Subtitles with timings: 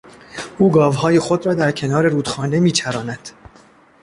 [0.59, 3.29] او گاوهای خود را در کنار رودخانه میچراند.